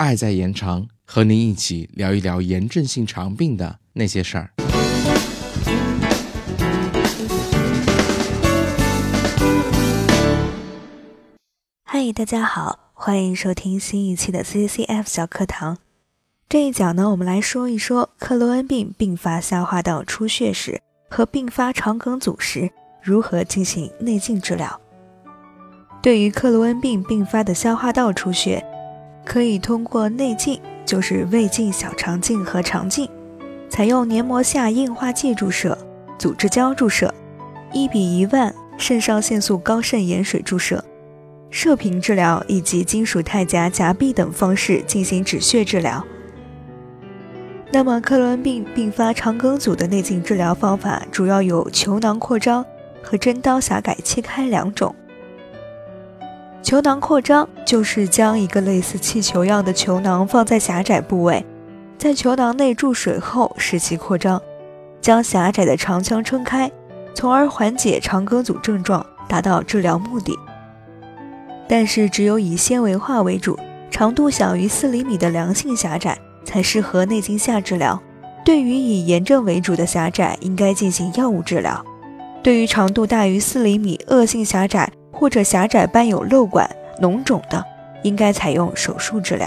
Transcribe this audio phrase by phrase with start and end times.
[0.00, 4.50] 爱在延长，和您一起聊一聊炎症性肠病的那些事儿。
[11.84, 15.76] 嗨，大家好，欢迎收听新一期的 CCF 小课堂。
[16.48, 20.80] 这一讲呢，我们来说一说克罗恩病并发消化道出血时
[21.10, 22.70] 和并发肠梗阻时
[23.02, 24.80] 如何进行内镜治疗。
[26.02, 28.64] 对于克罗恩病并发的消化道出血，
[29.24, 33.08] 可以通过内镜，就是胃镜、小肠镜和肠镜，
[33.68, 35.76] 采用黏膜下硬化剂注射、
[36.18, 37.12] 组织胶注射、
[37.72, 40.84] 一比一万肾上腺素高渗盐水注射、
[41.50, 46.04] 射频治疗以及金属钛夹夹壁等方式进行止血治疗。
[47.72, 52.66] 那么，克罗恩病并发肠梗阻的内镜治疗方法主要有球囊扩张
[53.00, 54.92] 和针刀狭改切开两种。
[56.62, 61.44] 球囊扩张就是将一个类似气球样的球囊放在狭窄部位，
[61.98, 64.40] 在球囊内注水后使其扩张，
[65.00, 66.70] 将狭窄的肠腔撑开，
[67.14, 70.38] 从而缓解肠梗阻症状，达到治疗目的。
[71.66, 73.58] 但是，只有以纤维化为主、
[73.90, 78.00] 长度小于四厘米的良性狭窄才适合内镜下治疗。
[78.44, 81.84] 对于以炎症为主的狭窄，应该进行药物治疗。
[82.42, 84.90] 对于长度大于四厘米、恶性狭窄，
[85.20, 86.68] 或者狭窄伴有瘘管、
[86.98, 87.62] 脓肿的，
[88.02, 89.46] 应该采用手术治疗。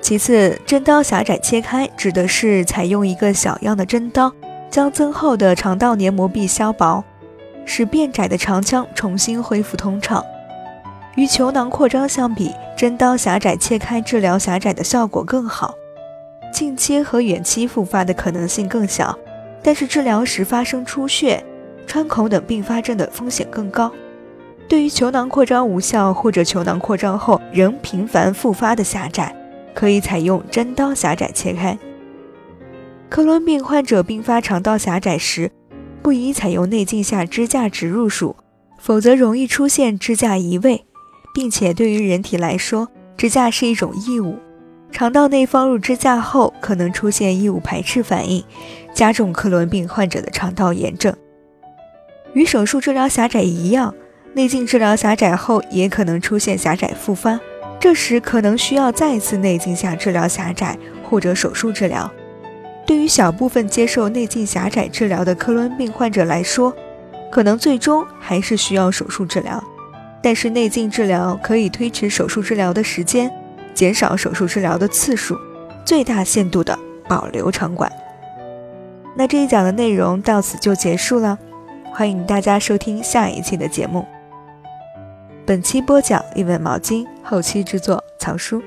[0.00, 4.32] 其次，针刀狭窄切开指的是采用一个小样的针刀，
[4.68, 7.04] 将增厚的肠道黏膜壁削薄，
[7.64, 10.24] 使变窄的肠腔重新恢复通畅。
[11.14, 15.72] 与球囊扩张相比，针刀狭窄切开治疗狭窄的效果更好，
[16.52, 19.16] 近期和远期复发的可能性更小，
[19.62, 21.44] 但是治疗时发生出血、
[21.86, 23.92] 穿孔等并发症的风险更高。
[24.68, 29.34] 对于球囊扩张无效或者球囊扩张后仍频繁复发的狭窄，
[29.72, 31.78] 可以采用针刀狭窄切开。
[33.08, 35.52] 克伦病患者并发肠道狭窄时，
[36.02, 38.34] 不宜采用内镜下支架植入术，
[38.80, 40.84] 否则容易出现支架移位，
[41.32, 44.36] 并且对于人体来说，支架是一种异物，
[44.90, 48.42] 肠道内放入支架后可能出现异物排斥反应，
[48.92, 51.14] 加重克伦病患者的肠道炎症。
[52.32, 53.94] 与手术治疗狭窄一样。
[54.36, 57.40] 内镜治疗狭窄后，也可能出现狭窄复发，
[57.80, 62.12] 这时可能需要再次内镜下治疗狭窄或者手术治疗。
[62.84, 66.70] 对于小部分接受内镜狭窄治疗的克伦病患者来说，
[67.32, 69.64] 可能最终还是需要手术治疗。
[70.22, 73.32] 但是内镜治疗可以推迟手术治疗的时间，
[73.72, 75.34] 减少手术治疗的次数，
[75.82, 77.90] 最大限度的保留肠管。
[79.16, 81.38] 那这一讲的内容到此就结束了，
[81.94, 84.04] 欢迎大家收听下一期的节目。
[85.46, 88.60] 本期播讲一本毛巾，后期制作曹书。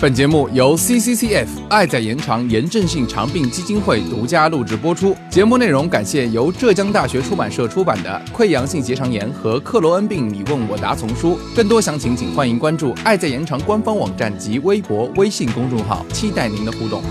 [0.00, 5.14] 本节目由 CCCF 爱在延长炎症性肠病基金会独家录制播出。
[5.28, 11.38] 节目内容感谢由浙江大学出版社出版的《溃疡性结肠炎和克罗恩病你问我答》丛书。
[11.54, 17.02] 更多详情，请欢迎关注爱在延长官方网站及微博、微信公众号，期待您的互动。